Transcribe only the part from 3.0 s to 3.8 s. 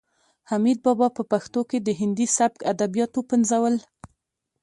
وپنځول.